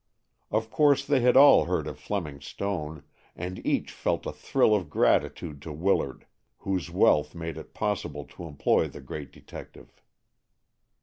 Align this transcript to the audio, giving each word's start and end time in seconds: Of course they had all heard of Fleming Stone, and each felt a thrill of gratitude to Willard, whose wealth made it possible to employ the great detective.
Of 0.49 0.71
course 0.71 1.05
they 1.05 1.19
had 1.19 1.37
all 1.37 1.65
heard 1.65 1.85
of 1.85 1.99
Fleming 1.99 2.41
Stone, 2.41 3.03
and 3.35 3.63
each 3.63 3.91
felt 3.91 4.25
a 4.25 4.31
thrill 4.31 4.73
of 4.73 4.89
gratitude 4.89 5.61
to 5.61 5.71
Willard, 5.71 6.25
whose 6.57 6.89
wealth 6.89 7.35
made 7.35 7.55
it 7.55 7.75
possible 7.75 8.25
to 8.25 8.45
employ 8.45 8.87
the 8.87 8.99
great 8.99 9.31
detective. 9.31 10.01